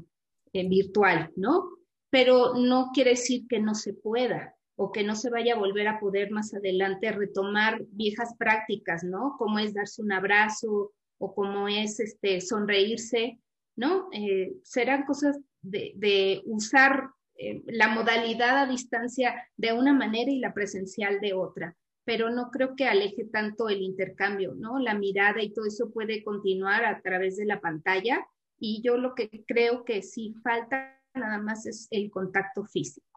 eh, 0.51 0.67
virtual, 0.67 1.31
¿no? 1.37 1.80
Pero 2.11 2.53
no 2.53 2.91
quiere 2.93 3.11
decir 3.11 3.47
que 3.47 3.59
no 3.59 3.73
se 3.73 3.93
pueda 3.93 4.55
o 4.75 4.91
que 4.91 5.03
no 5.03 5.15
se 5.15 5.31
vaya 5.31 5.55
a 5.55 5.59
volver 5.59 5.87
a 5.87 5.99
poder 5.99 6.29
más 6.29 6.53
adelante 6.53 7.11
retomar 7.11 7.83
viejas 7.89 8.35
prácticas, 8.37 9.03
¿no? 9.03 9.35
Como 9.39 9.57
es 9.57 9.73
darse 9.73 10.03
un 10.03 10.11
abrazo 10.11 10.91
o 11.17 11.33
como 11.33 11.67
es 11.67 11.99
este, 11.99 12.41
sonreírse 12.41 13.39
¿no? 13.75 14.09
Eh, 14.11 14.53
serán 14.63 15.05
cosas 15.05 15.39
de, 15.61 16.41
usar 16.45 17.09
eh, 17.35 17.61
la 17.65 17.87
modalidad 17.87 18.57
a 18.57 18.67
distancia 18.67 19.47
de 19.57 19.73
una 19.73 19.93
manera 19.93 20.31
y 20.31 20.39
la 20.39 20.53
presencial 20.53 21.19
de 21.19 21.33
otra, 21.33 21.75
pero 22.05 22.29
no 22.29 22.49
creo 22.51 22.75
que 22.75 22.85
aleje 22.85 23.25
tanto 23.25 23.69
el 23.69 23.81
intercambio, 23.81 24.53
¿no? 24.55 24.79
La 24.79 24.93
mirada 24.93 25.41
y 25.41 25.51
todo 25.51 25.65
eso 25.65 25.91
puede 25.91 26.23
continuar 26.23 26.85
a 26.85 27.01
través 27.01 27.37
de 27.37 27.45
la 27.45 27.59
pantalla 27.59 28.25
y 28.59 28.81
yo 28.83 28.97
lo 28.97 29.15
que 29.15 29.43
creo 29.47 29.83
que 29.85 30.01
sí 30.01 30.35
falta 30.43 31.00
nada 31.13 31.39
más 31.39 31.65
es 31.65 31.87
el 31.91 32.09
contacto 32.09 32.63
físico. 32.65 33.07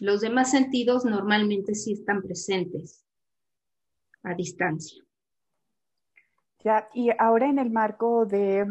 Los 0.00 0.20
demás 0.20 0.50
sentidos 0.50 1.04
normalmente 1.04 1.74
sí 1.74 1.92
están 1.92 2.22
presentes 2.22 3.04
a 4.22 4.34
distancia. 4.34 5.02
Ya, 6.62 6.88
y 6.92 7.10
ahora 7.18 7.48
en 7.48 7.58
el 7.58 7.70
marco 7.70 8.26
de 8.26 8.66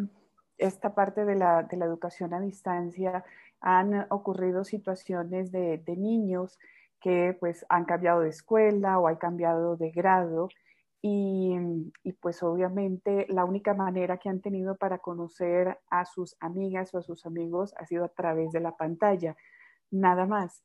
esta 0.58 0.94
parte 0.94 1.26
de 1.26 1.36
la, 1.36 1.68
educación 1.72 2.34
a 2.34 2.40
distancia 2.40 3.24
han 3.62 4.06
ocurrido 4.10 4.64
situaciones 4.64 5.52
de, 5.52 5.82
niños 5.98 6.60
que 7.00 7.36
pues 7.40 7.66
han 7.70 7.86
cambiado 7.86 8.22
de 8.22 8.30
escuela 8.30 9.00
o 9.00 9.08
han 9.08 9.16
cambiado 9.16 9.78
de 9.78 9.92
grado 9.92 10.50
y, 11.08 12.14
pues 12.20 12.42
obviamente 12.42 13.28
la 13.30 13.46
única 13.46 13.76
manera 13.76 14.18
que 14.18 14.28
han 14.28 14.42
tenido 14.42 14.76
para 14.76 14.98
conocer 14.98 15.78
a 15.92 16.04
sus 16.06 16.36
amigas 16.40 16.96
o 16.96 16.98
a 16.98 17.04
sus 17.04 17.28
amigos 17.28 17.76
ha 17.78 17.86
sido 17.86 18.06
a 18.06 18.10
través 18.10 18.52
de 18.52 18.60
la 18.60 18.76
pantalla, 18.76 19.38
nada 19.92 20.26
más. 20.26 20.64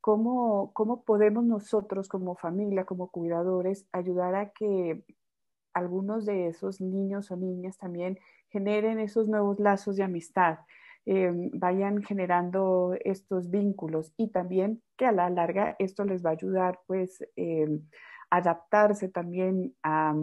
¿Cómo, 0.00 0.72
cómo 0.72 1.02
podemos 1.02 1.44
nosotros 1.44 2.08
como 2.08 2.36
familia, 2.36 2.86
como 2.86 3.10
cuidadores, 3.10 3.86
ayudar 3.92 4.34
a 4.34 4.50
que 4.50 5.04
algunos 5.74 6.24
de 6.24 6.46
esos 6.46 6.80
niños 6.80 7.30
o 7.30 7.36
niñas 7.36 7.76
también 7.76 8.18
generen 8.48 8.98
esos 8.98 9.28
nuevos 9.28 9.60
lazos 9.60 9.96
de 9.96 10.04
amistad, 10.04 10.60
eh, 11.04 11.30
vayan 11.52 12.02
generando 12.02 12.94
estos 13.04 13.50
vínculos 13.50 14.14
y 14.16 14.28
también 14.28 14.82
que 14.96 15.04
a 15.04 15.12
la 15.12 15.28
larga 15.28 15.76
esto 15.78 16.04
les 16.04 16.24
va 16.24 16.30
a 16.30 16.32
ayudar 16.32 16.80
pues 16.86 17.22
eh, 17.36 17.68
adaptarse 18.30 19.08
también 19.08 19.74
a, 19.82 20.14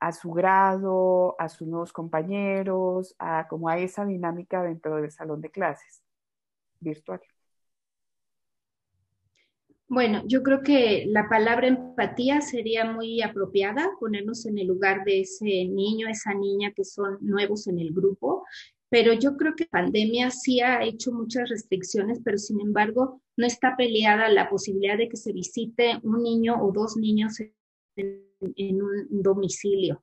a, 0.00 0.12
su 0.12 0.30
grado, 0.30 1.36
a 1.38 1.48
sus 1.48 1.68
nuevos 1.68 1.92
compañeros, 1.92 3.14
a 3.18 3.46
como 3.48 3.68
a 3.68 3.78
esa 3.78 4.04
dinámica 4.04 4.62
dentro 4.62 4.96
del 4.96 5.10
salón 5.10 5.40
de 5.40 5.50
clases 5.50 6.02
virtual. 6.80 7.20
Bueno, 9.90 10.22
yo 10.26 10.42
creo 10.42 10.62
que 10.62 11.06
la 11.08 11.30
palabra 11.30 11.66
empatía 11.66 12.42
sería 12.42 12.84
muy 12.84 13.22
apropiada, 13.22 13.88
ponernos 13.98 14.44
en 14.44 14.58
el 14.58 14.66
lugar 14.66 15.02
de 15.04 15.22
ese 15.22 15.64
niño, 15.64 16.08
esa 16.08 16.34
niña 16.34 16.72
que 16.72 16.84
son 16.84 17.16
nuevos 17.22 17.66
en 17.68 17.78
el 17.78 17.94
grupo, 17.94 18.44
pero 18.90 19.12
yo 19.12 19.36
creo 19.36 19.54
que 19.54 19.64
la 19.64 19.82
pandemia 19.82 20.30
sí 20.30 20.60
ha 20.60 20.82
hecho 20.82 21.12
muchas 21.12 21.48
restricciones, 21.48 22.20
pero 22.24 22.38
sin 22.38 22.60
embargo 22.60 23.20
no 23.36 23.46
está 23.46 23.76
peleada 23.76 24.28
la 24.30 24.48
posibilidad 24.48 24.96
de 24.96 25.08
que 25.08 25.16
se 25.16 25.32
visite 25.32 25.98
un 26.02 26.22
niño 26.22 26.56
o 26.62 26.72
dos 26.72 26.96
niños 26.96 27.38
en, 27.96 28.82
un 28.82 29.22
domicilio. 29.22 30.02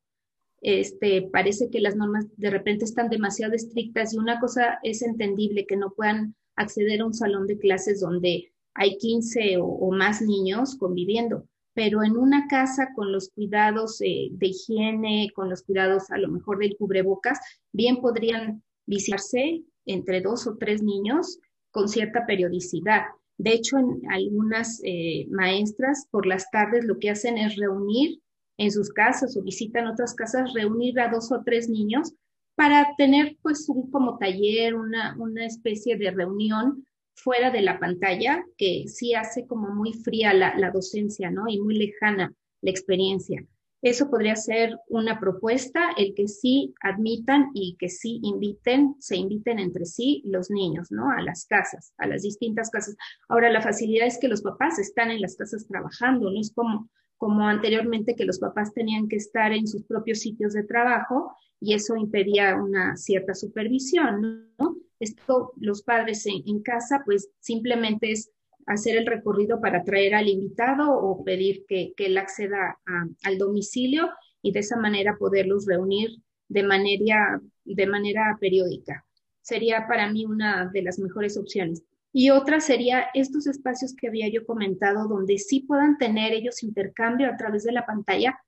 Este, 0.62 1.24
parece 1.32 1.70
que 1.70 1.80
las 1.80 1.96
normas 1.96 2.26
de 2.38 2.50
repente 2.50 2.86
están 2.86 3.10
demasiado 3.10 3.54
estrictas 3.54 4.14
y 4.14 4.18
una 4.18 4.40
cosa 4.40 4.80
es 4.84 5.02
entendible 5.02 5.66
que 5.66 5.78
no 5.78 5.94
puedan 5.96 6.36
acceder 6.56 7.02
a 7.02 7.06
un 7.06 7.14
salón 7.14 7.48
de 7.48 7.58
clases 7.58 8.02
donde 8.02 8.52
hay 8.74 8.98
15 8.98 9.58
o, 9.62 9.92
más 9.92 10.22
niños 10.22 10.76
conviviendo, 10.76 11.48
pero 11.74 12.04
en 12.04 12.18
una 12.18 12.48
casa 12.48 12.90
con 12.94 13.12
los 13.12 13.30
cuidados 13.30 14.02
eh, 14.02 14.30
de 14.32 14.48
higiene, 14.48 15.32
con 15.34 15.50
los 15.50 15.64
cuidados 15.64 16.12
a 16.12 16.18
lo 16.18 16.30
mejor 16.30 16.60
del 16.60 16.76
cubrebocas, 16.78 17.40
bien 17.72 18.02
podrían 18.02 18.64
visitarse 18.86 19.64
entre 19.86 20.22
dos 20.22 20.48
o 20.48 20.58
tres 20.58 20.82
niños 20.82 21.40
con 21.72 21.88
cierta 21.90 22.26
periodicidad. 22.26 23.04
De 23.38 23.52
hecho, 23.52 23.78
en 23.78 24.02
algunas 24.10 24.82
eh, 24.84 25.28
maestras 25.30 26.08
por 26.10 26.26
las 26.26 26.50
tardes 26.52 26.86
lo 26.86 27.00
que 27.00 27.10
hacen 27.10 27.38
es 27.38 27.56
reunir 27.58 28.20
en 28.58 28.72
sus 28.72 28.90
casas 28.90 29.36
o 29.36 29.44
visitan 29.44 29.88
otras 29.88 30.14
casas, 30.14 30.54
reunir 30.54 31.00
a 31.00 31.10
dos 31.10 31.32
o 31.32 31.42
tres 31.44 31.70
niños 31.70 32.14
para 32.56 32.96
tener 32.98 33.38
pues 33.42 33.68
un 33.68 33.92
como 33.92 34.18
taller, 34.18 34.76
una, 34.76 35.16
una 35.20 35.46
especie 35.46 35.98
de 35.98 36.12
reunión 36.12 36.86
fuera 37.16 37.52
de 37.52 37.62
la 37.62 37.80
pantalla, 37.80 38.44
que 38.58 38.86
sí 38.88 39.14
hace 39.14 39.46
como 39.48 39.74
muy 39.74 39.94
fría 39.94 40.34
la, 40.34 40.72
docencia, 40.72 41.32
¿no? 41.32 41.48
Y 41.48 41.60
muy 41.60 41.78
lejana 41.78 42.34
la 42.62 42.72
experiencia. 42.72 43.46
Eso 43.86 44.10
podría 44.10 44.36
ser 44.36 44.80
una 44.88 45.20
propuesta, 45.20 45.92
el 45.96 46.16
que 46.16 46.28
sí 46.28 46.74
admitan 46.82 47.52
y 47.54 47.78
que 47.78 47.88
sí 47.88 48.20
inviten, 48.24 48.96
se 48.98 49.16
inviten 49.16 49.60
entre 49.60 49.86
sí 49.86 50.24
los 50.26 50.50
niños, 50.50 50.92
¿no? 50.92 51.12
A 51.12 51.22
las 51.22 51.46
casas, 51.46 51.94
a 52.00 52.08
las 52.08 52.24
distintas 52.24 52.72
casas. 52.72 52.96
Ahora, 53.30 53.52
la 53.52 53.62
facilidad 53.62 54.08
es 54.08 54.18
que 54.18 54.28
los 54.28 54.42
papás 54.42 54.80
están 54.80 55.12
en 55.12 55.22
las 55.22 55.36
casas 55.36 55.68
trabajando, 55.68 56.32
no 56.32 56.42
es 56.42 56.52
como, 56.52 56.90
como 57.18 57.48
anteriormente 57.48 58.16
que 58.16 58.26
los 58.26 58.40
papás 58.40 58.74
tenían 58.74 59.08
que 59.08 59.18
estar 59.18 59.54
en 59.54 59.68
sus 59.68 59.84
propios 59.84 60.18
sitios 60.18 60.54
de 60.54 60.64
trabajo 60.64 61.36
y 61.60 61.76
eso 61.76 61.96
impedía 61.96 62.56
una 62.56 62.98
cierta 62.98 63.36
supervisión, 63.36 64.50
¿no? 64.58 64.78
Esto, 65.00 65.54
los 65.58 65.84
padres 65.84 66.26
en, 66.26 66.64
casa, 66.64 67.04
pues 67.06 67.30
simplemente 67.40 68.12
es 68.12 68.32
hacer 68.66 68.98
el 68.98 69.06
recorrido 69.06 69.62
para 69.62 69.84
traer 69.84 70.16
al 70.16 70.28
invitado 70.28 70.92
o 70.92 71.24
pedir 71.24 71.66
que, 71.68 71.94
él 71.98 72.18
acceda 72.18 72.80
al 73.24 73.38
domicilio 73.38 74.10
y 74.42 74.52
de 74.52 74.60
esa 74.60 74.78
manera 74.78 75.18
poderlos 75.18 75.66
reunir 75.66 76.10
de 76.48 76.64
manera, 76.64 77.42
de 77.64 77.88
manera 77.88 78.38
periódica. 78.40 79.06
Sería 79.42 79.88
para 79.88 80.12
mí 80.12 80.26
una 80.26 80.70
de 80.74 80.82
las 80.82 81.00
mejores 81.00 81.38
opciones. 81.38 81.84
Y 82.12 82.30
otra 82.30 82.60
sería 82.60 83.08
estos 83.14 83.46
espacios 83.46 83.94
que 83.94 84.08
había 84.08 84.30
yo 84.30 84.46
comentado, 84.46 85.08
donde 85.08 85.38
sí 85.38 85.62
puedan 85.62 85.98
tener 85.98 86.34
ellos 86.34 86.64
intercambio 86.64 87.28
a 87.28 87.36
través 87.36 87.64
de 87.64 87.74
la 87.74 87.86
pantalla, 87.86 88.40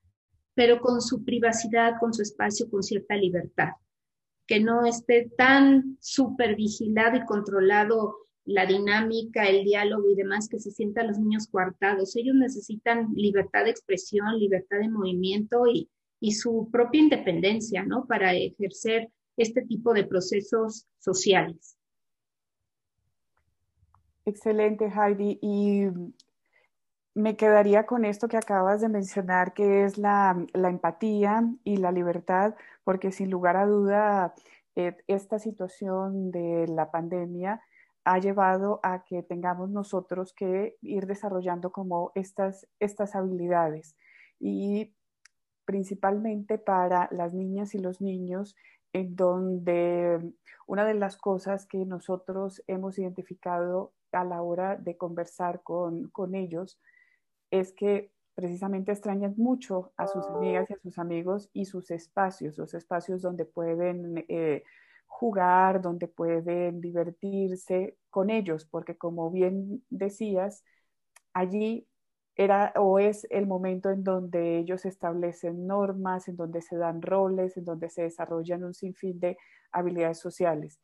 pero 0.54 0.80
con 0.80 1.02
su 1.02 1.24
privacidad, 1.24 1.96
con 2.00 2.14
su 2.14 2.22
espacio, 2.22 2.70
con 2.70 2.82
cierta 2.82 3.16
libertad. 3.16 3.72
Que 4.48 4.62
no 4.62 4.86
esté 4.86 5.30
tan 5.38 5.98
súper 6.00 6.56
vigilado 6.56 7.18
y 7.18 7.26
controlado 7.26 8.16
la 8.48 8.66
dinámica, 8.66 9.44
el 9.44 9.66
diálogo 9.66 10.10
y 10.10 10.16
demás, 10.16 10.48
que 10.48 10.58
se 10.58 10.72
sientan 10.72 11.08
los 11.08 11.20
niños 11.20 11.48
coartados. 11.48 12.16
Ellos 12.16 12.36
necesitan 12.36 13.14
libertad 13.14 13.66
de 13.66 13.72
expresión, 13.72 14.40
libertad 14.40 14.80
de 14.80 14.90
movimiento 14.90 15.68
y, 15.68 15.90
y 16.22 16.32
su 16.32 16.70
propia 16.72 17.02
independencia, 17.02 17.84
¿no? 17.84 18.06
Para 18.08 18.34
ejercer 18.34 19.10
este 19.36 19.64
tipo 19.64 19.94
de 19.94 20.06
procesos 20.06 20.88
sociales. 20.98 21.78
Excelente, 24.26 24.90
Heidi. 24.90 25.40
Y 25.42 25.88
me 27.14 27.36
quedaría 27.36 27.86
con 27.86 28.06
esto 28.06 28.30
que 28.30 28.38
acabas 28.38 28.80
de 28.80 28.88
mencionar, 28.88 29.54
que 29.54 29.84
es 29.84 29.98
la, 29.98 30.38
empatía 30.54 31.44
y 31.66 31.78
la 31.78 31.92
libertad, 31.92 32.56
porque 32.86 33.12
sin 33.12 33.30
lugar 33.30 33.58
a 33.58 33.66
duda, 33.66 34.34
eh, 34.76 34.96
esta 35.08 35.38
situación 35.38 36.32
de 36.32 36.68
la 36.70 36.92
pandemia 36.92 37.62
ha 38.08 38.20
llevado 38.20 38.80
a 38.84 39.04
que 39.04 39.22
tengamos 39.22 39.70
nosotros 39.70 40.32
que 40.32 40.78
ir 40.82 41.08
desarrollando 41.08 41.74
como 41.74 42.14
estas, 42.16 42.66
estas 42.80 43.16
habilidades. 43.16 43.98
Y 44.40 44.96
principalmente 45.66 46.58
para 46.58 47.10
las 47.12 47.34
niñas 47.34 47.76
y 47.76 47.80
los 47.80 48.00
niños, 48.00 48.56
en 48.94 49.18
donde 49.18 50.34
una 50.68 50.86
de 50.86 50.94
las 50.94 51.18
cosas 51.18 51.66
que 51.66 51.80
nosotros 51.80 52.64
hemos 52.68 52.98
identificado 52.98 53.92
a 54.14 54.24
la 54.24 54.42
hora 54.42 54.78
de 54.78 54.96
conversar 54.96 55.62
con, 55.62 56.10
ellos 56.34 56.80
es 57.52 57.74
que 57.74 58.14
precisamente 58.36 58.94
extrañan 58.94 59.34
mucho 59.36 59.92
a 59.98 60.08
sus 60.08 60.26
amigas 60.28 60.70
y 60.70 60.74
a 60.76 60.80
sus 60.80 60.98
amigos 60.98 61.50
y 61.52 61.66
sus 61.66 61.92
espacios, 61.92 62.58
los 62.58 62.74
espacios 62.74 63.22
donde 63.22 63.44
pueden 63.44 64.24
eh, 64.30 64.64
jugar, 65.18 65.82
donde 65.82 66.08
pueden 66.08 66.80
divertirse 66.80 67.98
con 68.12 68.30
ellos, 68.30 68.66
porque 68.66 68.96
como 68.98 69.32
bien 69.32 69.84
decías, 69.90 70.64
allí 71.34 71.88
era 72.36 72.72
o 72.76 73.00
es 73.00 73.26
el 73.32 73.48
momento 73.48 73.90
en 73.90 74.04
donde 74.04 74.60
ellos 74.60 74.86
establecen 74.86 75.66
normas, 75.66 76.28
en 76.28 76.36
donde 76.38 76.62
se 76.62 76.78
dan 76.78 77.02
roles, 77.02 77.58
en 77.58 77.66
donde 77.66 77.90
se 77.90 78.04
desarrollan 78.04 78.64
un 78.64 78.76
sinfín 78.76 79.20
de 79.20 79.38
habilidades 79.72 80.20
sociales. 80.20 80.80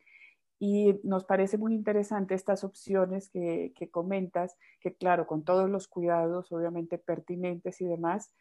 Y 0.58 0.98
nos 1.04 1.24
parece 1.24 1.56
muy 1.56 1.72
interesante 1.72 2.34
estas 2.34 2.64
opciones 2.64 3.30
que, 3.30 3.72
comentas, 3.92 4.56
que 4.80 4.96
claro, 4.96 5.28
con 5.28 5.44
todos 5.44 5.70
los 5.70 5.86
cuidados 5.86 6.50
obviamente 6.50 6.98
pertinentes 6.98 7.80
y 7.80 7.86
demás, 7.86 8.32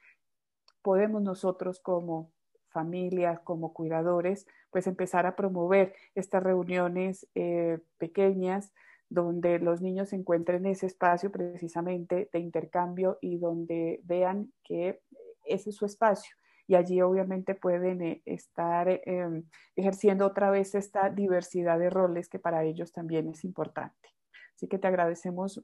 podemos 0.81 1.21
nosotros 1.21 1.79
como 1.79 2.31
familia, 2.73 3.41
como 3.45 3.73
cuidadores, 3.73 4.45
pues 4.71 4.87
empezar 4.87 5.25
a 5.25 5.35
promover 5.35 5.93
estas 6.15 6.43
reuniones 6.43 7.27
eh, 7.35 7.79
pequeñas 7.97 8.73
donde 9.09 9.59
los 9.59 9.81
niños 9.81 10.11
encuentren 10.11 10.65
ese 10.65 10.87
espacio 10.87 11.31
precisamente 11.31 12.29
de 12.33 12.39
intercambio 12.39 13.19
y 13.21 13.37
donde 13.37 14.01
vean 14.03 14.51
que 14.63 14.99
ese 15.45 15.69
es 15.69 15.75
su 15.75 15.85
espacio 15.85 16.35
y 16.67 16.75
allí 16.75 17.01
obviamente 17.01 17.55
pueden 17.55 18.01
eh, 18.01 18.21
estar 18.25 18.87
em, 18.89 19.43
ejerciendo 19.75 20.25
otra 20.25 20.49
vez 20.49 20.75
esta 20.75 21.09
diversidad 21.09 21.79
de 21.79 21.89
roles 21.89 22.29
que 22.29 22.39
para 22.39 22.63
ellos 22.63 22.93
también 22.93 23.29
es 23.29 23.43
importante. 23.43 24.09
Así 24.55 24.67
que 24.67 24.79
te 24.79 24.87
agradecemos 24.87 25.63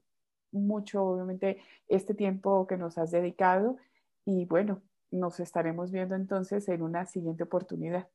mucho, 0.52 1.04
obviamente, 1.04 1.62
este 1.88 2.14
tiempo 2.14 2.66
que 2.66 2.76
nos 2.76 2.98
has 2.98 3.10
dedicado 3.10 3.76
y 4.24 4.44
bueno, 4.44 4.82
nos 5.10 5.40
estaremos 5.40 5.90
viendo 5.90 6.14
entonces 6.14 6.68
en 6.68 6.82
una 6.82 7.06
siguiente 7.06 7.44
oportunidad. 7.44 8.08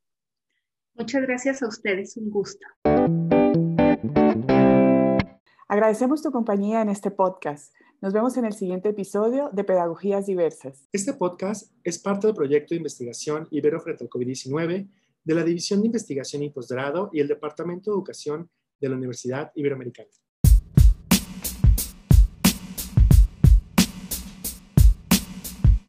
Muchas 0.94 1.22
gracias 1.24 1.62
a 1.62 1.68
ustedes, 1.68 2.16
un 2.18 2.30
gusto. 2.30 2.66
Agradecemos 5.68 6.22
tu 6.22 6.32
compañía 6.32 6.82
en 6.82 6.90
este 6.90 7.12
podcast. 7.12 7.74
Nos 8.02 8.14
vemos 8.14 8.38
en 8.38 8.46
el 8.46 8.54
siguiente 8.54 8.90
episodio 8.90 9.50
de 9.52 9.64
Pedagogías 9.64 10.26
Diversas. 10.26 10.88
Este 10.92 11.14
podcast 11.14 11.72
es 11.84 12.00
parte 12.00 12.28
del 12.28 12.36
proyecto 12.36 12.74
de 12.74 12.78
investigación 12.78 13.48
Ibero 13.52 13.82
frente 13.82 14.04
al 14.04 14.10
COVID-19 14.10 14.90
de 15.24 15.34
la 15.34 15.44
División 15.44 15.82
de 15.82 15.88
Investigación 15.88 16.44
y 16.44 16.50
Posgrado 16.52 17.10
y 17.12 17.20
el 17.20 17.28
Departamento 17.28 17.92
de 17.92 17.96
Educación 17.96 18.50
de 18.80 18.90
la 18.90 18.96
Universidad 18.96 19.52
Iberoamericana. 19.56 20.10